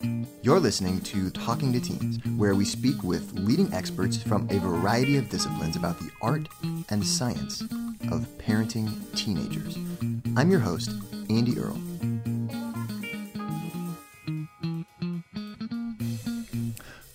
[0.00, 5.16] You're listening to Talking to Teens, where we speak with leading experts from a variety
[5.16, 6.48] of disciplines about the art
[6.90, 7.62] and science
[8.12, 9.78] of parenting teenagers.
[10.36, 10.90] I'm your host,
[11.30, 11.80] Andy Earle.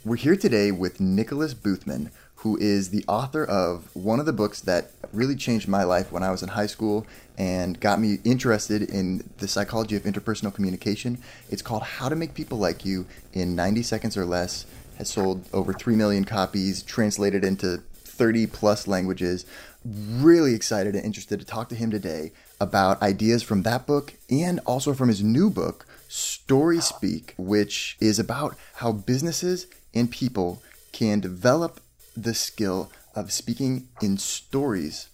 [0.04, 2.10] We're here today with Nicholas Boothman,
[2.42, 6.24] who is the author of one of the books that really changed my life when
[6.24, 7.06] I was in high school
[7.38, 11.20] and got me interested in the psychology of interpersonal communication.
[11.52, 14.66] It's called How to Make People Like You in 90 Seconds or Less.
[14.98, 19.46] Has sold over 3 million copies, translated into 30 plus languages.
[19.86, 24.60] Really excited and interested to talk to him today about ideas from that book and
[24.66, 30.62] also from his new book, Story Speak, which is about how businesses and people
[30.92, 31.80] can develop
[32.16, 35.10] the skill of speaking in stories.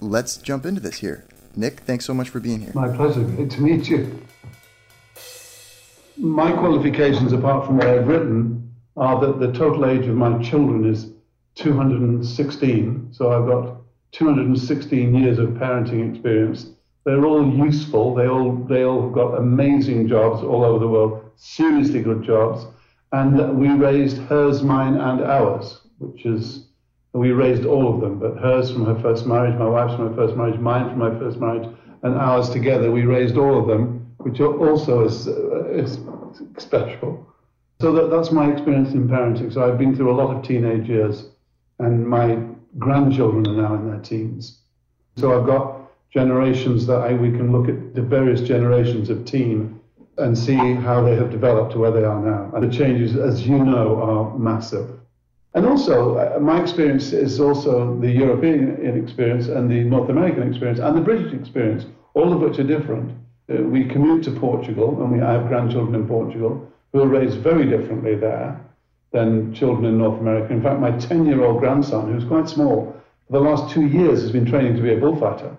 [0.00, 1.24] Let's jump into this here.
[1.54, 2.72] Nick, thanks so much for being here.
[2.74, 3.22] My pleasure.
[3.22, 4.22] Great to meet you.
[6.16, 10.84] My qualifications, apart from what I've written, are that the total age of my children
[10.84, 11.10] is
[11.54, 13.08] 216.
[13.12, 13.76] So I've got
[14.12, 16.66] 216 years of parenting experience.
[17.04, 18.14] They're all useful.
[18.14, 22.66] They all they all got amazing jobs all over the world, seriously good jobs.
[23.12, 26.66] And we raised hers, mine, and ours, which is
[27.12, 30.14] we raised all of them, but hers from her first marriage, my wife's from her
[30.14, 31.68] first marriage, mine from my first marriage,
[32.02, 32.90] and ours together.
[32.90, 35.98] We raised all of them, which are also is, is
[36.56, 37.26] special.
[37.80, 39.52] So that, that's my experience in parenting.
[39.52, 41.26] So I've been through a lot of teenage years,
[41.78, 42.38] and my
[42.78, 44.60] grandchildren are now in their teens.
[45.16, 49.80] So I've got generations that I, we can look at the various generations of teen
[50.18, 52.50] and see how they have developed to where they are now.
[52.54, 54.88] And the changes, as you know, are massive.
[55.54, 60.78] And also, uh, my experience is also the European experience and the North American experience
[60.78, 61.84] and the British experience,
[62.14, 63.12] all of which are different.
[63.50, 67.38] Uh, we commute to Portugal, and we, I have grandchildren in Portugal who are raised
[67.38, 68.60] very differently there
[69.12, 70.54] than children in North America.
[70.54, 72.96] In fact, my 10 year old grandson, who's quite small,
[73.26, 75.56] for the last two years has been training to be a bullfighter.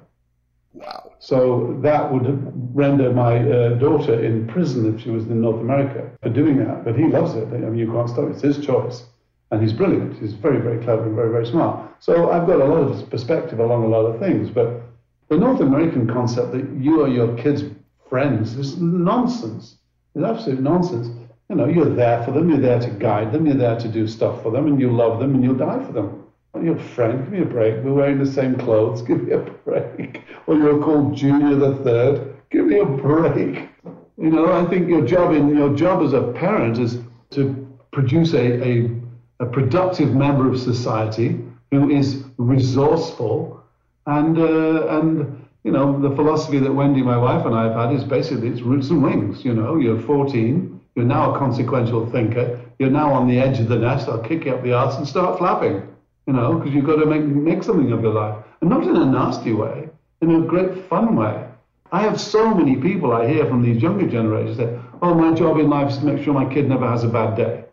[0.73, 1.11] Wow.
[1.19, 6.09] So that would render my uh, daughter in prison if she was in North America
[6.23, 6.83] for doing that.
[6.83, 7.47] But he loves it.
[7.47, 8.31] I mean, you can't stop it.
[8.31, 9.05] It's his choice.
[9.53, 10.17] And he's brilliant.
[10.17, 11.79] He's very, very clever and very, very smart.
[11.99, 14.49] So I've got a lot of perspective along a lot of things.
[14.49, 14.81] But
[15.29, 17.63] the North American concept that you are your kids'
[18.09, 19.77] friends is nonsense.
[20.15, 21.07] It's absolute nonsense.
[21.49, 24.07] You know, you're there for them, you're there to guide them, you're there to do
[24.07, 26.23] stuff for them, and you love them and you'll die for them.
[26.59, 27.83] You're friend, give me a break.
[27.83, 30.23] We're wearing the same clothes, give me a break.
[30.47, 33.69] Or you're called Junior the Third, give me a break.
[34.17, 36.97] You know, I think your job in your job as a parent is
[37.31, 39.02] to produce a, a,
[39.43, 41.39] a productive member of society
[41.71, 43.63] who is resourceful
[44.05, 47.93] and uh, and you know the philosophy that Wendy, my wife, and I have had
[47.93, 49.45] is basically it's roots and wings.
[49.45, 53.67] You know, you're 14, you're now a consequential thinker, you're now on the edge of
[53.69, 54.09] the nest.
[54.09, 55.93] I'll kick you up the arse and start flapping
[56.27, 58.43] you know, because you've got to make, make something of your life.
[58.61, 59.89] And not in a nasty way,
[60.21, 61.47] in a great fun way.
[61.91, 65.59] I have so many people I hear from these younger generations say, oh, my job
[65.59, 67.65] in life is to make sure my kid never has a bad day.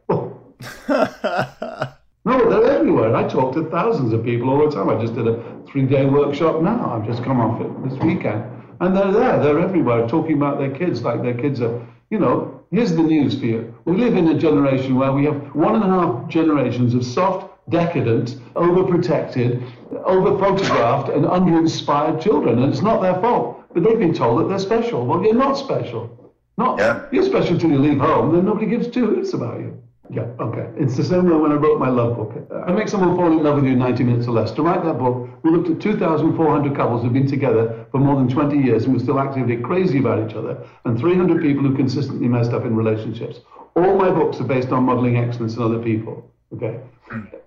[2.25, 3.17] no, they're everywhere.
[3.17, 4.89] I talk to thousands of people all the time.
[4.89, 6.95] I just did a three-day workshop now.
[6.95, 8.45] I've just come off it this weekend.
[8.81, 9.43] And they're there.
[9.43, 13.39] They're everywhere talking about their kids like their kids are, you know, here's the news
[13.39, 13.75] for you.
[13.85, 17.71] We live in a generation where we have one and a half generations of soft,
[17.71, 19.63] decadent, overprotected,
[20.05, 23.65] over-photographed, and under-inspired children, and it's not their fault.
[23.73, 25.07] But they've been told that they're special.
[25.07, 26.33] Well, you're not special.
[26.57, 27.07] Not yeah.
[27.13, 28.35] you're special till you leave home.
[28.35, 29.81] Then nobody gives two hoots about you.
[30.13, 30.69] Yeah, okay.
[30.77, 32.33] It's the same way when I wrote my love book.
[32.67, 34.51] I make someone fall in love with you in 90 minutes or less.
[34.53, 38.29] To write that book, we looked at 2,400 couples who've been together for more than
[38.29, 42.27] 20 years and were still actively crazy about each other, and 300 people who consistently
[42.27, 43.39] messed up in relationships.
[43.77, 46.29] All my books are based on modeling excellence in other people.
[46.53, 46.81] Okay.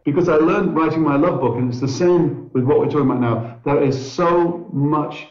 [0.05, 3.09] Because I learned writing my love book, and it's the same with what we're talking
[3.09, 3.59] about now.
[3.65, 5.27] There is so much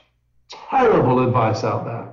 [0.51, 2.13] terrible advice out there.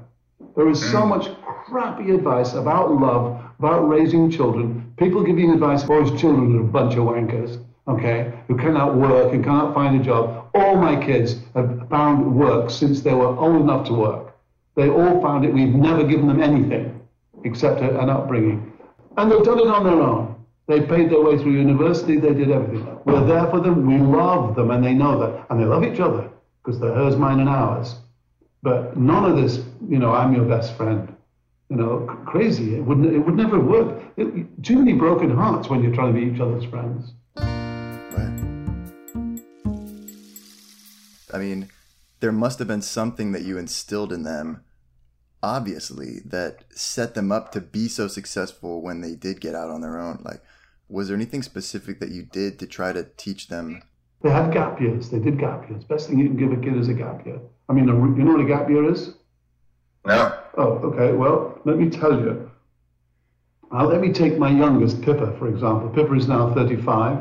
[0.56, 1.10] There is so mm.
[1.10, 4.94] much crappy advice about love, about raising children.
[4.98, 9.44] People giving advice, boys, children are a bunch of wankers, okay, who cannot work and
[9.44, 10.50] cannot find a job.
[10.56, 14.36] All my kids have found work since they were old enough to work.
[14.76, 15.54] They all found it.
[15.54, 17.02] We've never given them anything
[17.44, 18.72] except an upbringing.
[19.18, 20.36] And they've done it on their own.
[20.68, 23.00] They paid their way through university, they did everything.
[23.04, 25.48] We're there for them, we love them, and they know that.
[25.50, 26.30] And they love each other
[26.64, 27.96] because they're hers, mine, and ours.
[28.62, 31.14] But none of this, you know, I'm your best friend.
[31.70, 32.76] You know, crazy.
[32.76, 34.02] It would it would never work.
[34.18, 37.14] It, too many broken hearts when you're trying to be each other's friends.
[37.36, 38.40] Right.
[41.32, 41.70] I mean,
[42.22, 44.64] there must have been something that you instilled in them,
[45.44, 49.82] obviously, that set them up to be so successful when they did get out on
[49.82, 50.22] their own.
[50.26, 50.42] Like,
[50.90, 53.84] was there anything specific that you did to try to teach them?
[54.22, 55.12] They had gap years.
[55.12, 55.84] They did gap years.
[55.84, 57.40] Best thing you can give a kid is a gap year.
[57.70, 59.14] I mean, you know what a gap year is?
[60.06, 60.39] No.
[60.58, 61.14] Oh, okay.
[61.14, 62.50] Well, let me tell you.
[63.72, 65.90] Uh, let me take my youngest, Pippa, for example.
[65.90, 67.20] Pippa is now 35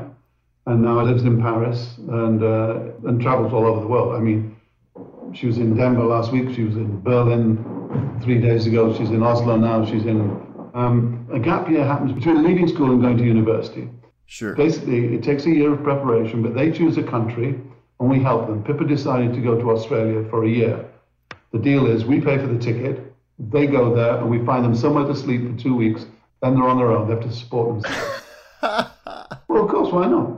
[0.66, 4.14] and now lives in Paris and, uh, and travels all over the world.
[4.14, 4.56] I mean,
[5.34, 9.22] she was in Denver last week, she was in Berlin three days ago, she's in
[9.22, 10.20] Oslo now, she's in.
[10.74, 13.88] Um, a gap year happens between leaving school and going to university.
[14.26, 14.54] Sure.
[14.54, 17.58] Basically, it takes a year of preparation, but they choose a country
[18.00, 18.62] and we help them.
[18.62, 20.84] Pippa decided to go to Australia for a year.
[21.52, 23.07] The deal is we pay for the ticket,
[23.38, 26.06] they go there, and we find them somewhere to sleep for two weeks.
[26.42, 27.08] Then they're on their own.
[27.08, 28.22] They have to support themselves.
[29.48, 30.36] well, of course, why not?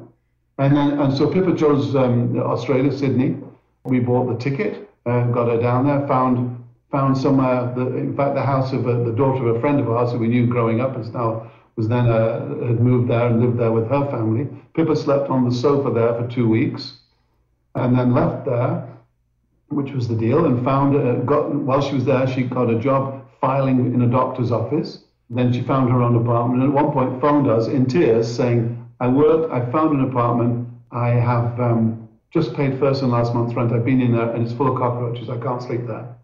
[0.59, 3.37] And then, and so Pippa chose um, Australia, Sydney.
[3.85, 6.07] We bought the ticket, and got her down there.
[6.07, 7.73] Found found somewhere.
[7.75, 10.19] The, in fact, the house of a, the daughter of a friend of ours who
[10.19, 13.73] we knew growing up is now was then uh, had moved there and lived there
[13.73, 14.47] with her family.
[14.75, 16.99] Pippa slept on the sofa there for two weeks,
[17.75, 18.87] and then left there
[19.71, 22.79] which was the deal, and found uh, got while she was there, she got a
[22.79, 25.05] job filing in a doctor's office.
[25.31, 28.85] Then she found her own apartment, and at one point phoned us in tears saying,
[28.99, 30.69] "I worked, I found an apartment.
[30.91, 33.73] I have um, just paid first and last month's rent.
[33.73, 35.31] I've been in there, and it's full of cockroaches.
[35.31, 36.17] I can't sleep there."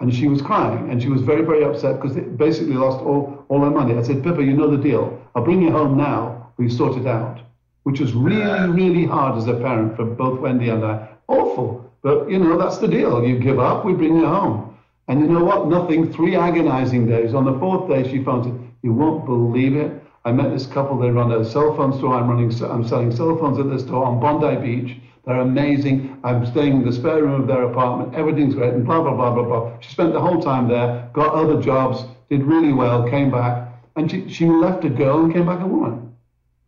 [0.00, 3.46] And she was crying, and she was very, very upset because they basically lost all,
[3.48, 3.96] all her money.
[3.96, 5.22] I said, Pippa, you know the deal.
[5.34, 6.52] I'll bring you home now.
[6.58, 7.40] We sort it out,
[7.84, 11.08] which was really, really hard as a parent for both Wendy and I.
[11.28, 13.24] Awful but, you know, that's the deal.
[13.24, 14.76] You give up, we bring you home.
[15.08, 15.68] And you know what?
[15.68, 16.12] Nothing.
[16.12, 17.34] Three agonizing days.
[17.34, 18.68] On the fourth day, she phoned me.
[18.82, 20.02] You won't believe it.
[20.26, 20.98] I met this couple.
[20.98, 22.14] They run a cell phone store.
[22.14, 22.50] I'm running.
[22.64, 24.98] I'm selling cell phones at this store on Bondi Beach.
[25.24, 26.18] They're amazing.
[26.24, 28.14] I'm staying in the spare room of their apartment.
[28.14, 28.74] Everything's great.
[28.74, 29.80] And blah blah blah blah blah.
[29.80, 31.10] She spent the whole time there.
[31.12, 32.04] Got other jobs.
[32.30, 33.08] Did really well.
[33.08, 36.14] Came back, and she she left a girl and came back a woman.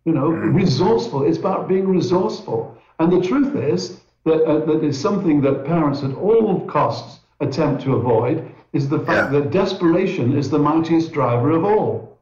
[0.05, 1.25] You know, resourceful.
[1.25, 2.77] It's about being resourceful.
[2.99, 7.83] And the truth is, that, uh, that is something that parents at all costs attempt
[7.85, 9.41] to avoid is the fact yeah.
[9.41, 12.19] that desperation is the mightiest driver of all.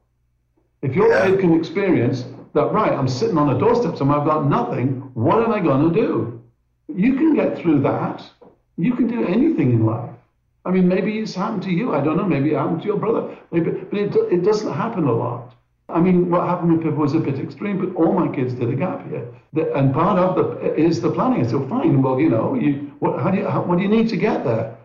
[0.81, 1.25] If your yeah.
[1.25, 5.43] kid can experience that, right, I'm sitting on a doorstep somewhere, I've got nothing, what
[5.43, 6.41] am I going to do?
[6.87, 8.23] You can get through that.
[8.77, 10.11] You can do anything in life.
[10.63, 11.93] I mean, maybe it's happened to you.
[11.93, 12.25] I don't know.
[12.25, 13.35] Maybe it happened to your brother.
[13.51, 15.55] Maybe, but it, it doesn't happen a lot.
[15.87, 18.69] I mean, what happened with Pippa was a bit extreme, but all my kids did
[18.69, 19.27] a gap year.
[19.75, 21.47] And part of the is the planning.
[21.47, 24.09] Said, fine, well, you know, you, what, how do you, how, what do you need
[24.09, 24.75] to get there?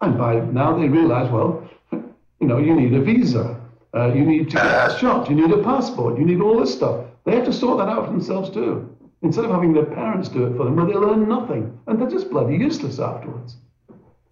[0.00, 3.60] And by now they realize, well, you know, you need a visa.
[3.94, 5.30] Uh, you need to get a shot.
[5.30, 6.18] You need a passport.
[6.18, 7.06] You need all this stuff.
[7.24, 8.96] They have to sort that out for themselves too.
[9.22, 11.78] Instead of having their parents do it for them, where they learn nothing.
[11.86, 13.56] And they're just bloody useless afterwards.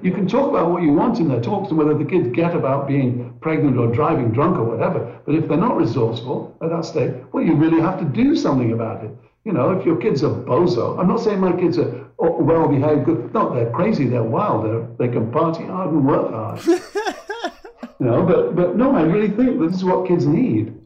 [0.03, 2.55] You can talk about what you want in their talks and whether the kids get
[2.55, 5.21] about being pregnant or driving drunk or whatever.
[5.25, 8.73] But if they're not resourceful at that stage, well, you really have to do something
[8.73, 9.11] about it.
[9.45, 13.07] You know, if your kids are bozo, I'm not saying my kids are well behaved,
[13.07, 13.33] good.
[13.33, 16.67] No, they're crazy, they're wild, they're, they can party hard and work hard.
[16.67, 20.79] you know, but, but no, I really think this is what kids need.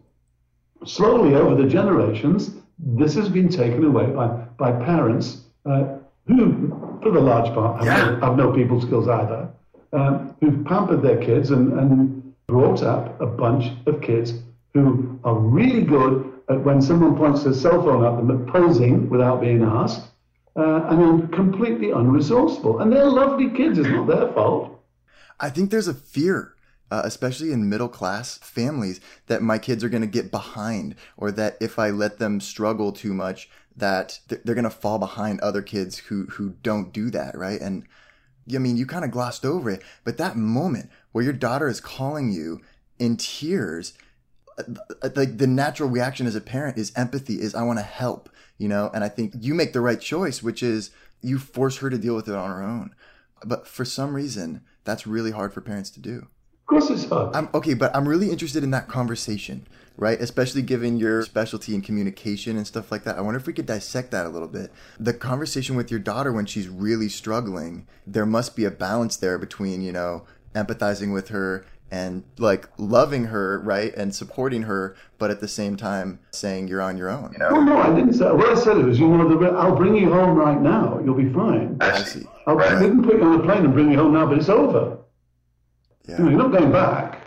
[0.85, 7.11] Slowly over the generations, this has been taken away by, by parents uh, who for
[7.11, 7.97] the large part, yeah.
[7.97, 9.49] have, no, have no people skills either,
[9.93, 14.35] um, who've pampered their kids and, and brought up a bunch of kids
[14.75, 19.09] who are really good at when someone points their cell phone at them at posing
[19.09, 20.09] without being asked,
[20.57, 22.83] uh, and then completely unresourceful.
[22.83, 24.81] And they're lovely kids, it's not their fault.
[25.39, 26.55] I think there's a fear
[26.91, 31.31] uh, especially in middle class families, that my kids are going to get behind, or
[31.31, 35.63] that if I let them struggle too much, that they're going to fall behind other
[35.63, 37.61] kids who who don't do that, right?
[37.61, 37.85] And
[38.53, 41.81] I mean, you kind of glossed over it, but that moment where your daughter is
[41.81, 42.61] calling you
[42.99, 43.95] in tears,
[44.59, 44.65] uh,
[45.15, 48.69] like the natural reaction as a parent is empathy, is I want to help, you
[48.69, 48.91] know.
[48.93, 50.91] And I think you make the right choice, which is
[51.23, 52.95] you force her to deal with it on her own.
[53.45, 56.29] But for some reason, that's really hard for parents to do
[56.71, 57.35] course it's hard.
[57.35, 59.67] I'm, okay, but I'm really interested in that conversation,
[60.01, 60.19] right?
[60.21, 63.19] Especially given your specialty in communication and stuff like that.
[63.19, 64.73] I wonder if we could dissect that a little bit.
[64.99, 69.39] The conversation with your daughter when she's really struggling, there must be a balance there
[69.39, 75.31] between, you know, empathizing with her and like loving her, right, and supporting her, but
[75.31, 77.33] at the same time saying you're on your own.
[77.33, 77.49] You know?
[77.53, 78.25] Well, no, I didn't say.
[78.31, 80.99] What I said was, you know, the, I'll bring you home right now.
[81.05, 81.77] You'll be fine.
[81.81, 82.25] I see.
[82.47, 82.81] I'll, Right.
[82.81, 84.99] We can put you on a plane and bring you home now, but it's over.
[86.09, 86.17] Yeah.
[86.17, 87.21] You know, you're not going back.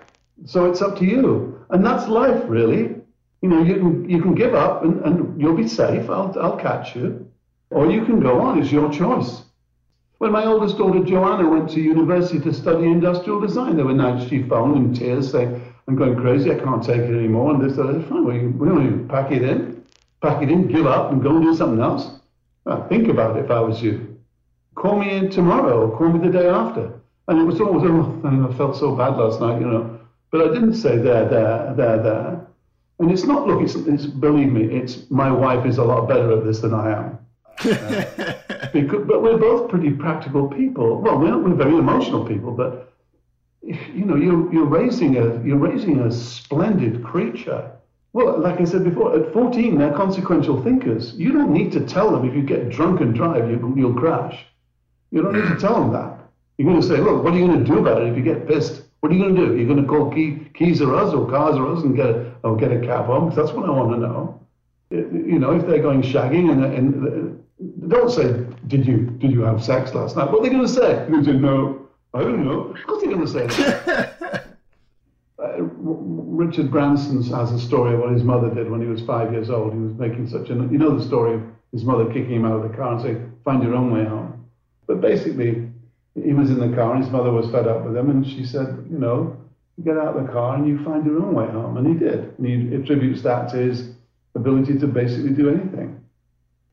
[0.46, 1.53] So it's up to you.
[1.74, 2.96] And that's life, really.
[3.42, 6.10] You know, you can you can give up and, and you'll be safe.
[6.10, 7.30] I'll I'll catch you.
[7.72, 8.60] Or you can go on.
[8.60, 9.42] It's your choice.
[10.20, 14.30] When my oldest daughter Joanna went to university to study industrial design, there were nights
[14.30, 17.54] she phoned in tears saying, I'm going crazy, I can't take it anymore.
[17.54, 18.24] And this, that's fine.
[18.24, 19.84] Well, you, we don't you pack it in,
[20.22, 22.20] pack it in, give up, and go and do something else.
[22.64, 24.18] Well, think about it if I was you.
[24.76, 27.02] Call me in tomorrow, or call me the day after.
[27.28, 30.00] And it was always, oh, I felt so bad last night, you know.
[30.34, 32.48] But I didn't say there, there, there, there.
[32.98, 36.36] And it's not, look, it's, it's believe me, it's my wife is a lot better
[36.36, 37.20] at this than I am.
[37.64, 41.00] Uh, because, but we're both pretty practical people.
[41.00, 42.92] Well, we're, we're very emotional people, but
[43.62, 47.70] you know, you're, you're raising a you're raising a splendid creature.
[48.14, 51.14] Well, like I said before, at 14, they're consequential thinkers.
[51.14, 54.44] You don't need to tell them if you get drunk and drive, you, you'll crash.
[55.12, 56.18] You don't need to tell them that.
[56.58, 58.24] You're going to say, look, what are you going to do about it if you
[58.24, 58.83] get pissed?
[59.04, 59.58] What are you going to do?
[59.58, 62.34] You're going to call key, keys or us or cars or us and get a,
[62.44, 63.28] or get a cab home?
[63.28, 64.40] 'Cause that's what I want to know.
[64.92, 67.44] You know, if they're going shagging and, and
[67.90, 70.32] don't say, did you did you have sex last night?
[70.32, 71.06] What are they going to say?
[71.10, 72.60] To say, no, I don't know.
[72.74, 74.46] Of course they're going to say that.
[75.44, 79.34] Uh, Richard Branson has a story of what his mother did when he was five
[79.34, 79.74] years old.
[79.74, 81.42] He was making such a, you know, the story of
[81.74, 84.46] his mother kicking him out of the car and saying, "Find your own way home."
[84.88, 85.70] But basically,
[86.16, 88.46] he was in the car and his mother was fed up with him, and she
[88.46, 89.36] said, "You know,
[89.84, 92.38] get out of the car and you find your own way home." And he did.
[92.38, 93.94] And he attributes that to his
[94.36, 96.02] ability to basically do anything.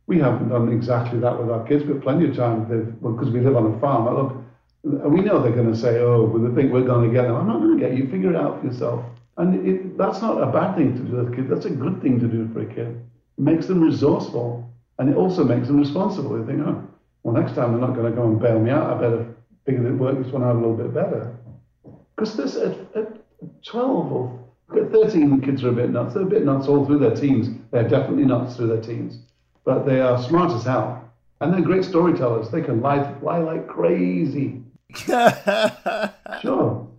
[0.07, 3.31] We haven't done exactly that with our kids, but plenty of times they've, well, because
[3.31, 4.15] we live on a farm.
[4.15, 4.37] Look,
[4.83, 7.37] we know they're going to say, "Oh, well, they think we're going to get them."
[7.37, 8.11] I'm not going to get you.
[8.11, 9.05] Figure it out for yourself.
[9.37, 11.49] And it, that's not a bad thing to do with a kid.
[11.49, 12.89] That's a good thing to do for a kid.
[13.39, 14.69] It makes them resourceful,
[14.99, 16.39] and it also makes them responsible.
[16.39, 16.83] They think, "Oh,
[17.23, 18.91] well, next time they're not going to go and bail me out.
[18.91, 19.35] I better
[19.67, 21.37] figure it work this one out a little bit better."
[22.17, 23.17] Because this at, at
[23.65, 26.15] 12 or 13, the kids are a bit nuts.
[26.15, 27.49] They're a bit nuts all through their teens.
[27.71, 29.19] They're definitely nuts through their teens,
[29.65, 31.11] but they are smart as hell,
[31.41, 32.51] and they're great storytellers.
[32.51, 34.63] They can lie, lie like crazy.
[36.41, 36.90] Sure.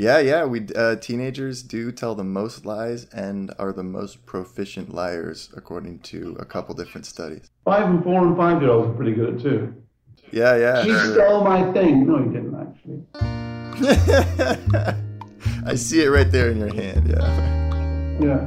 [0.00, 0.46] Yeah, yeah.
[0.46, 5.98] We uh, teenagers do tell the most lies and are the most proficient liars, according
[5.98, 7.50] to a couple different studies.
[7.66, 9.74] Five and four and five year olds are pretty good at too.
[10.30, 10.82] Yeah, yeah.
[10.84, 11.12] He sure.
[11.12, 12.06] stole my thing.
[12.06, 13.04] No, he didn't actually.
[15.66, 17.06] I see it right there in your hand.
[17.06, 18.22] Yeah.
[18.22, 18.46] Yeah.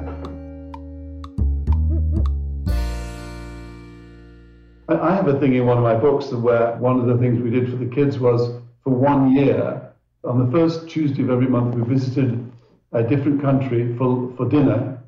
[4.90, 7.40] I I have a thing in one of my books where one of the things
[7.44, 9.93] we did for the kids was for one year,
[10.24, 12.52] on the first Tuesday of every month, we visited
[12.94, 15.02] a different country for, for dinner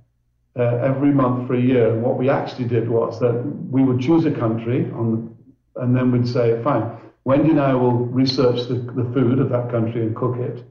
[0.58, 1.94] uh, every month for a year.
[1.94, 3.34] And what we actually did was that
[3.70, 5.36] we would choose a country on,
[5.78, 9.72] and then we'd say, fine, Wendy and I will research the, the food of that
[9.72, 10.64] country and cook it.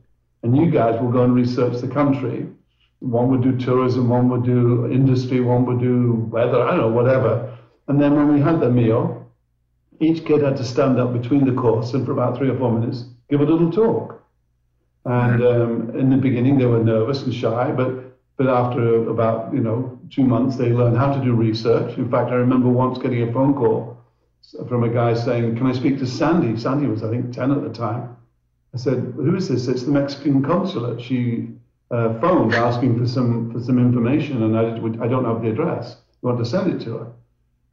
[0.43, 2.47] And you guys will go and research the country.
[3.01, 6.89] One would do tourism, one would do industry, one would do weather, I don't know,
[6.89, 7.59] whatever.
[7.89, 9.31] And then when we had the meal,
[10.01, 12.73] each kid had to stand up between the course and for about three or four
[12.73, 14.14] minutes give a little talk.
[15.05, 18.05] And um, in the beginning, they were nervous and shy, but
[18.37, 21.97] but after about you know two months, they learned how to do research.
[21.99, 23.99] In fact, I remember once getting a phone call
[24.67, 27.63] from a guy saying, "Can I speak to Sandy?" Sandy was I think ten at
[27.63, 28.17] the time.
[28.73, 31.03] I said, "Who is this?" It's the Mexican consulate.
[31.03, 31.51] She
[31.91, 35.99] uh, phoned asking for some for some information, and I I don't have the address.
[36.23, 37.07] You want to send it to her?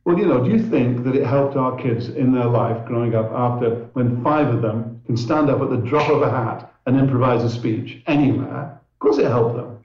[0.04, 3.16] Well, you know, do you think that it helped our kids in their life growing
[3.16, 6.71] up after when five of them can stand up at the drop of a hat
[6.86, 8.80] and improvise a speech anywhere?
[8.94, 9.84] Of course, it helped them.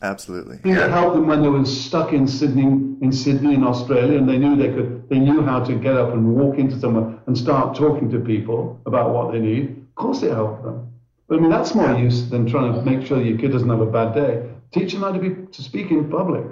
[0.00, 0.58] Absolutely.
[0.58, 4.28] Did it help them when they were stuck in Sydney, in Sydney, in Australia, and
[4.28, 7.36] they knew they could, they knew how to get up and walk into somewhere and
[7.36, 9.70] start talking to people about what they need?
[9.70, 10.92] Of course, it helped them.
[11.26, 13.80] But I mean, that's more use than trying to make sure your kid doesn't have
[13.80, 14.48] a bad day.
[14.72, 16.44] Teach them how to be to speak in public.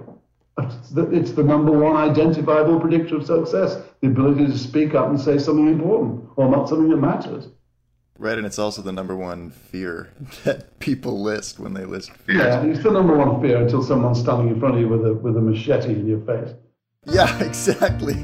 [0.58, 5.08] It's the, it's the number one identifiable predictor of success: the ability to speak up
[5.08, 7.48] and say something important or not something that matters.
[8.18, 10.11] Right, and it's also the number one fear
[10.44, 12.38] that people list when they list fears.
[12.38, 15.12] Yeah, it's the number one fear until someone's standing in front of you with a
[15.14, 16.54] with a machete in your face.
[17.04, 18.16] Yeah, exactly.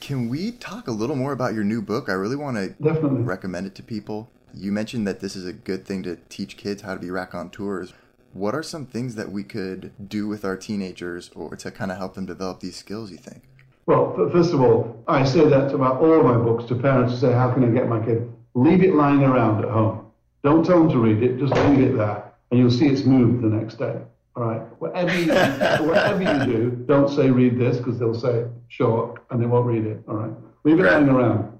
[0.00, 2.08] Can we talk a little more about your new book?
[2.08, 3.22] I really want to Definitely.
[3.22, 4.28] recommend it to people.
[4.52, 7.94] You mentioned that this is a good thing to teach kids how to be raconteurs.
[8.34, 11.96] What are some things that we could do with our teenagers or to kind of
[11.96, 13.44] help them develop these skills, you think?
[13.86, 17.32] Well, first of all, I say that about all my books to parents who say,
[17.32, 20.06] "How can I get my kid leave it lying around at home.
[20.42, 23.42] Don't tell them to read it, just leave it there, and you'll see it's moved
[23.42, 23.96] the next day.
[24.36, 24.60] All right.
[24.80, 25.28] Whatever you,
[25.86, 29.86] whatever you do, don't say read this because they'll say sure and they won't read
[29.86, 30.02] it.
[30.08, 30.32] All right.
[30.64, 30.94] Leave it right.
[30.94, 31.58] lying around.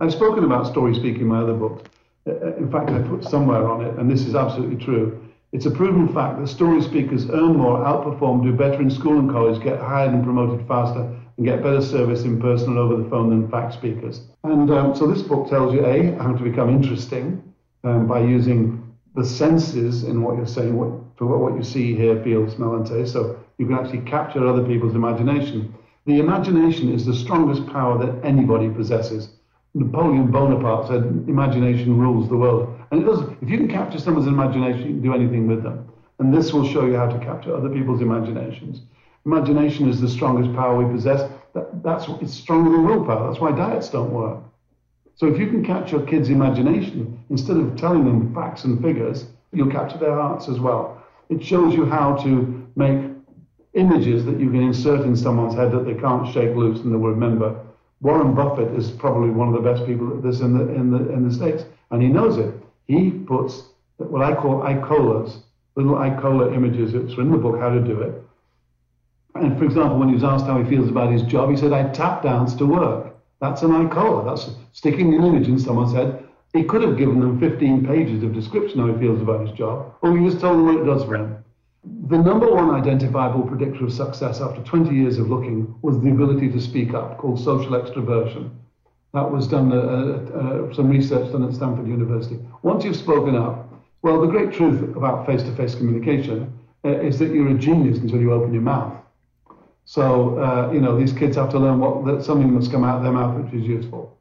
[0.00, 1.88] I've spoken about story speaking in my other books.
[2.26, 5.24] Uh, uh, in fact, I put somewhere on it, and this is absolutely true.
[5.52, 9.30] It's a proven fact that story speakers earn more, outperform, do better in school and
[9.30, 13.08] college, get hired and promoted faster, and get better service in person and over the
[13.08, 14.20] phone than fact speakers.
[14.44, 18.94] And um, so this book tells you a how to become interesting um, by using
[19.14, 20.88] the senses in what you're saying, what,
[21.20, 23.12] what you see, hear, feel, smell, and taste.
[23.12, 25.74] So you can actually capture other people's imagination.
[26.06, 29.30] The imagination is the strongest power that anybody possesses.
[29.74, 33.22] Napoleon Bonaparte said, "Imagination rules the world," and it does.
[33.40, 35.86] If you can capture someone's imagination, you can do anything with them.
[36.18, 38.82] And this will show you how to capture other people's imaginations.
[39.26, 41.30] Imagination is the strongest power we possess.
[41.54, 43.28] That, that's it's stronger than willpower.
[43.28, 44.38] That's why diets don't work.
[45.16, 49.26] So if you can catch your kids' imagination instead of telling them facts and figures,
[49.52, 51.02] you'll capture their hearts as well.
[51.28, 53.10] It shows you how to make
[53.74, 56.96] images that you can insert in someone's head that they can't shake loose and they
[56.96, 57.60] will remember.
[58.00, 61.12] Warren Buffett is probably one of the best people at this in the in the
[61.12, 62.54] in the states, and he knows it.
[62.86, 63.64] He puts
[63.98, 65.42] what I call icolas,
[65.76, 66.94] little icola images.
[66.94, 68.22] It's in the book how to do it.
[69.34, 71.72] And for example, when he was asked how he feels about his job, he said,
[71.72, 74.24] "I tap dance to work." That's an icola.
[74.24, 76.24] That's sticking an image in someone's head.
[76.52, 79.94] He could have given them 15 pages of description how he feels about his job,
[80.02, 81.36] or he just told them what it does for him.
[82.08, 86.50] The number one identifiable predictor of success after 20 years of looking was the ability
[86.50, 88.50] to speak up, called social extroversion.
[89.14, 92.38] That was done, uh, uh some research done at Stanford University.
[92.62, 93.72] Once you've spoken up,
[94.02, 96.52] well, the great truth about face to face communication
[96.84, 98.94] uh, is that you're a genius until you open your mouth.
[99.90, 102.98] So, uh, you know, these kids have to learn what that something that's come out
[102.98, 104.16] of their mouth which is useful.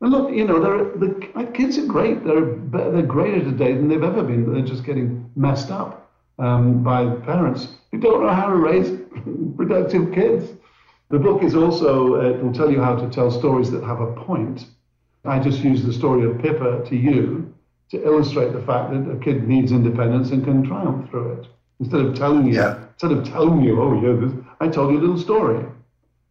[0.00, 2.24] And look, you know, the kids are great.
[2.24, 2.56] They're,
[2.90, 4.52] they're greater today than they've ever been.
[4.52, 6.10] They're just getting messed up
[6.40, 8.98] um, by parents who don't know how to raise
[9.56, 10.50] productive kids.
[11.10, 14.00] The book is also, uh, it will tell you how to tell stories that have
[14.00, 14.66] a point.
[15.24, 17.54] I just use the story of Pippa to you
[17.90, 21.46] to illustrate the fact that a kid needs independence and can triumph through it.
[21.78, 22.84] Instead of telling you, yeah.
[22.94, 25.66] instead of telling you, oh yeah, this, I told you a little story.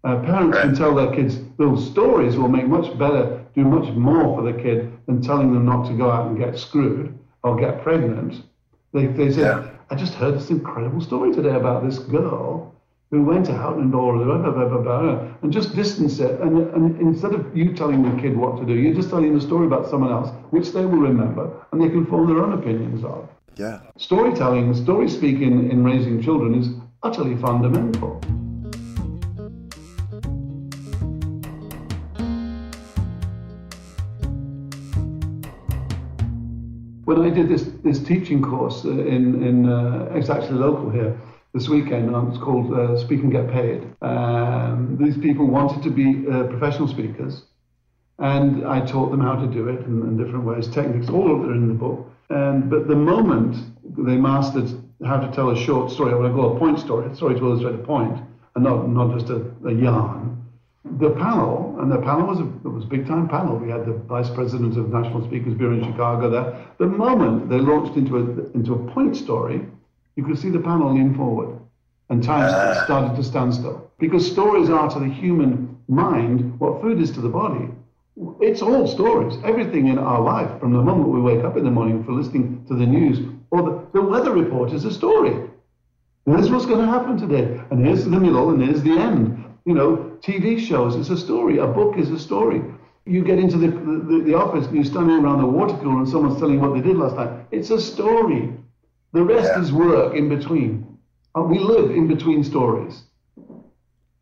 [0.06, 0.63] Uh, parents right.
[0.63, 4.54] can tell their kids little stories will make much better, do much more for the
[4.54, 7.13] kid than telling them not to go out and get screwed
[7.44, 8.41] or get pregnant.
[8.94, 9.70] They, they say, yeah.
[9.89, 12.74] I just heard this incredible story today about this girl
[13.10, 16.39] who went out and all blah, blah, blah, blah, blah, and just distance it.
[16.39, 19.41] And, and instead of you telling the kid what to do, you're just telling the
[19.41, 23.04] story about someone else, which they will remember and they can form their own opinions
[23.04, 23.28] of.
[23.58, 23.82] Yeah.
[23.98, 26.70] Storytelling, story speaking in raising children is
[27.04, 28.22] utterly fundamental.
[37.06, 41.20] When I did this, this teaching course uh, in, in uh, it's actually local here
[41.54, 43.84] this weekend, it's called uh, Speak and Get Paid.
[44.02, 47.44] Um, these people wanted to be uh, professional speakers,
[48.20, 51.50] and I taught them how to do it in, in different ways, techniques, all of
[51.50, 52.10] are in the book.
[52.30, 54.70] And, but the moment they mastered
[55.06, 57.46] how to tell a short story, what I call a point story, a story to
[57.46, 58.22] illustrate a point,
[58.56, 60.32] and not, not just a, a yarn,
[61.00, 63.56] the panel, and the panel was a, it was a big time panel.
[63.56, 66.68] We had the vice president of National Speakers Bureau in Chicago there.
[66.80, 68.22] The moment they launched into a,
[68.56, 69.62] into a point story,
[70.16, 71.60] you could see the panel lean forward
[72.10, 72.84] and time uh.
[72.84, 73.92] started to stand still.
[74.00, 77.70] Because stories are to the human mind what food is to the body.
[78.42, 79.38] It's all stories.
[79.44, 82.66] Everything in our life, from the moment we wake up in the morning for listening
[82.68, 83.20] to the news
[83.52, 85.50] or the, the weather report, is a story.
[86.26, 89.44] Here's what's going to happen today, and here's the middle, and here's the end.
[89.66, 91.58] You know, TV shows, it's a story.
[91.58, 92.62] A book is a story.
[93.06, 96.08] You get into the, the, the office and you're standing around the water cooler and
[96.08, 97.46] someone's telling you what they did last night.
[97.52, 98.54] It's a story.
[99.14, 99.62] The rest yeah.
[99.62, 100.98] is work in between.
[101.34, 103.04] And we live in between stories.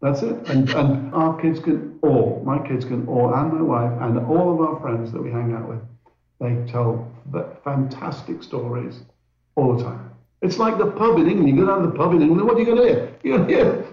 [0.01, 0.49] That's it.
[0.49, 4.53] And, and our kids can all, my kids can all, and my wife, and all
[4.53, 5.81] of our friends that we hang out with,
[6.39, 7.11] they tell
[7.63, 9.01] fantastic stories
[9.59, 10.11] all the time.
[10.41, 11.49] It's like the pub in England.
[11.49, 13.15] You go down to the pub in England, what are you going to hear?
[13.23, 13.87] You're going to hear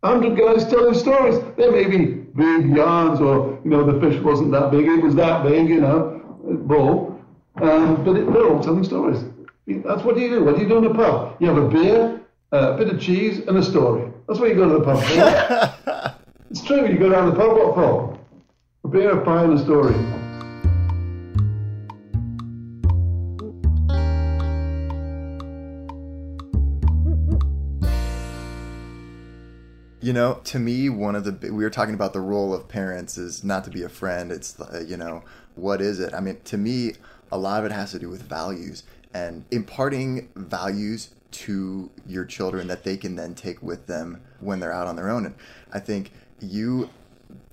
[0.00, 1.38] 100 guys telling stories.
[1.56, 5.14] There may be big yarns, or, you know, the fish wasn't that big, it was
[5.14, 6.20] that big, you know,
[6.66, 7.20] bull.
[7.56, 9.24] Um, but it, they're all telling stories.
[9.66, 10.44] That's what you do.
[10.44, 11.36] What do you do in a pub?
[11.40, 12.20] You have a beer,
[12.52, 14.10] a bit of cheese, and a story.
[14.26, 16.16] That's what you go to the pub for.
[16.50, 16.88] it's true.
[16.88, 18.18] You go down the pub, what for?
[18.84, 19.94] A beer, a pie, and a story.
[30.10, 33.16] You know, to me, one of the we were talking about the role of parents
[33.16, 34.32] is not to be a friend.
[34.32, 35.22] It's you know
[35.54, 36.12] what is it?
[36.12, 36.94] I mean, to me,
[37.30, 38.82] a lot of it has to do with values
[39.14, 44.72] and imparting values to your children that they can then take with them when they're
[44.72, 45.26] out on their own.
[45.26, 45.36] And
[45.72, 46.90] I think you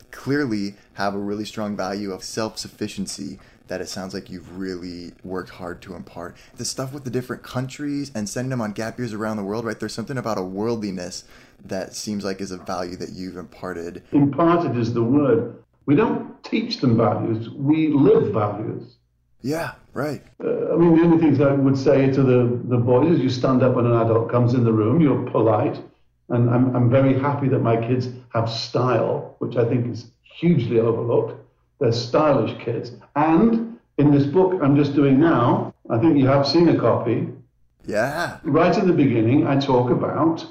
[0.10, 5.14] clearly have a really strong value of self sufficiency that it sounds like you've really
[5.24, 6.36] worked hard to impart.
[6.56, 9.66] The stuff with the different countries and sending them on gap years around the world,
[9.66, 9.80] right?
[9.80, 11.24] There's something about a worldliness
[11.66, 14.04] that seems like is a value that you've imparted.
[14.12, 15.64] Imparted is the word.
[15.86, 18.96] We don't teach them values, we live values.
[19.42, 20.24] Yeah, right.
[20.44, 23.30] Uh, I mean, the only things I would say to the, the boys is you
[23.30, 25.82] stand up when an adult comes in the room, you're polite.
[26.30, 30.80] And I'm, I'm very happy that my kids have style, which I think is hugely
[30.80, 31.42] overlooked.
[31.80, 32.92] They're stylish kids.
[33.16, 37.30] And in this book I'm just doing now, I think you have seen a copy.
[37.86, 38.40] Yeah.
[38.44, 40.46] Right at the beginning, I talk about,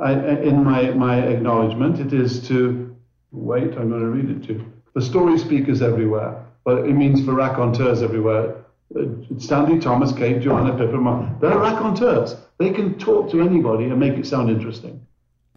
[0.00, 2.96] I, in my, my acknowledgement, it is to,
[3.32, 4.72] wait, I'm going to read it to you.
[4.94, 8.56] The story speakers everywhere, but it means for raconteurs everywhere.
[8.94, 9.04] Uh,
[9.38, 12.36] Stanley Thomas, Kate, Joanna Pippen, they're raconteurs.
[12.58, 15.06] They can talk to anybody and make it sound interesting.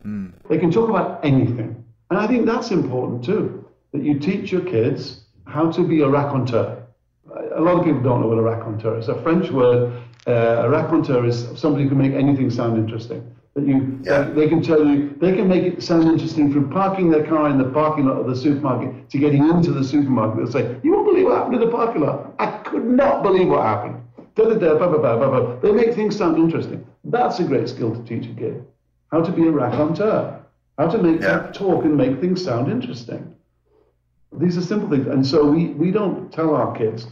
[0.06, 0.34] Mm.
[0.50, 1.84] They can talk about anything.
[2.10, 6.10] And I think that's important too, that you teach your kids how to be a
[6.10, 6.84] raconteur.
[7.56, 9.08] A lot of people don't know what a raconteur is.
[9.08, 9.94] A French word,
[10.28, 10.32] uh,
[10.64, 13.36] a raconteur is somebody who can make anything sound interesting.
[13.54, 14.22] That you, yeah.
[14.22, 17.50] they, they can tell you, they can make it sound interesting from parking their car
[17.50, 20.38] in the parking lot of the supermarket to getting into the supermarket.
[20.38, 22.34] They'll say, "You won't believe what happened in the parking lot.
[22.40, 23.98] I could not believe what happened."
[24.36, 25.60] Da, da, da, blah, blah, blah, blah.
[25.60, 26.88] They make things sound interesting.
[27.04, 28.66] That's a great skill to teach a kid.
[29.12, 30.42] How to be a raconteur.
[30.78, 31.52] How to make yeah.
[31.52, 33.36] talk and make things sound interesting.
[34.40, 35.08] These are simple things.
[35.08, 37.08] And so we, we don't tell our kids,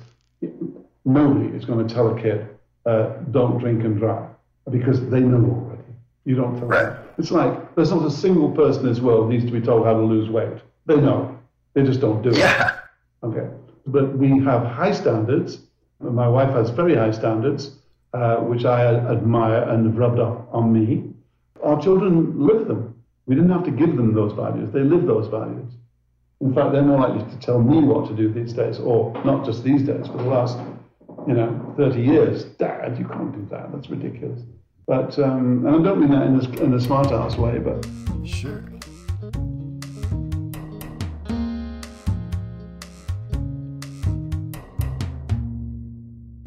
[1.04, 2.48] nobody is going to tell a kid,
[2.86, 4.30] uh, don't drink and drive,
[4.72, 5.69] because they know.
[6.30, 6.84] You don't tell right.
[6.84, 7.04] them.
[7.18, 9.94] It's like there's not a single person in this world needs to be told how
[9.94, 10.62] to lose weight.
[10.86, 11.36] They know.
[11.74, 12.68] They just don't do yeah.
[12.70, 13.26] it.
[13.26, 13.48] Okay.
[13.88, 15.62] But we have high standards.
[16.00, 17.80] My wife has very high standards,
[18.14, 21.12] uh, which I admire and have rubbed off on me.
[21.64, 22.94] Our children live them.
[23.26, 24.72] We didn't have to give them those values.
[24.72, 25.72] They live those values.
[26.42, 29.46] In fact, they're more likely to tell me what to do these days, or not
[29.46, 30.60] just these days, for the last,
[31.28, 32.44] you know, 30 years.
[32.44, 33.72] Dad, you can't do that.
[33.72, 34.42] That's ridiculous.
[34.90, 37.88] But, um, and I don't mean that in a, in a smart ass way, but.
[38.26, 38.64] Sure.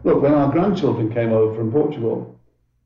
[0.02, 2.36] Look, when our grandchildren came over from Portugal,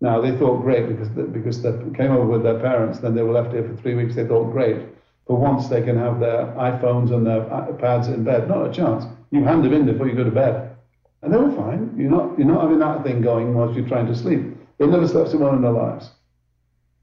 [0.03, 3.23] now they thought great because they, because they came over with their parents, then they
[3.23, 4.15] were left here for three weeks.
[4.15, 4.83] They thought great.
[5.27, 8.47] For once, they can have their iPhones and their iPads in bed.
[8.47, 9.07] Not a chance.
[9.31, 10.77] You hand them in before you go to bed,
[11.23, 11.95] and they were fine.
[11.97, 14.56] You're not you're not having that thing going whilst you're trying to sleep.
[14.79, 16.11] They never slept so well in their lives,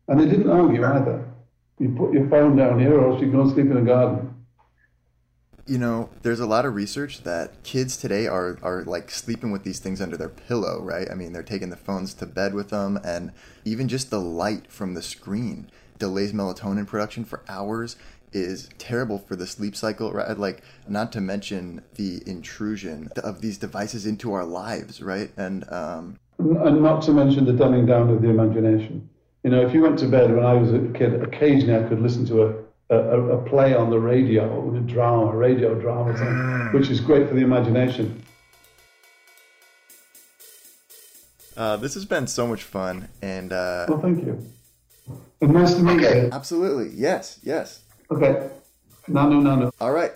[0.08, 1.26] and they didn't argue either.
[1.80, 4.34] You put your phone down here, or else you go sleep in the garden
[5.66, 9.64] you know, there's a lot of research that kids today are are like sleeping with
[9.64, 11.10] these things under their pillow, right?
[11.10, 13.32] I mean, they're taking the phones to bed with them, and
[13.64, 17.96] even just the light from the screen delays melatonin production for hours
[18.34, 23.60] is terrible for the sleep cycle right like not to mention the intrusion of these
[23.60, 26.18] devices into our lives right and um
[26.66, 29.10] and not to mention the dumbing down of the imagination
[29.44, 32.02] you know if you went to bed when i was a kid occasionally i could
[32.02, 36.74] listen to a a, a play on the radio, a drama, a radio drama, mm.
[36.74, 38.24] which is great for the imagination.
[41.56, 44.44] Uh, this has been so much fun, and uh, well, thank you.
[45.42, 46.24] And nice to meet okay.
[46.24, 46.30] you.
[46.32, 47.82] Absolutely, yes, yes.
[48.10, 48.50] Okay,
[49.08, 49.72] No, no, no, no.
[49.80, 50.12] All right.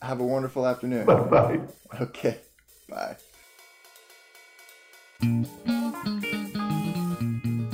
[0.00, 1.06] Have a wonderful afternoon.
[1.06, 1.60] Bye bye.
[2.00, 2.38] Okay,
[2.88, 3.16] bye.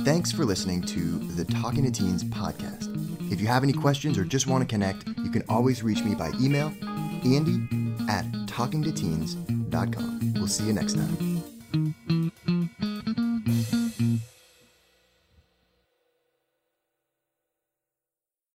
[0.03, 2.87] Thanks for listening to the Talking to Teens podcast.
[3.31, 6.15] If you have any questions or just want to connect, you can always reach me
[6.15, 6.73] by email,
[7.23, 7.67] andy
[8.09, 10.33] at talkingtoteens.com.
[10.35, 11.38] We'll see you next time.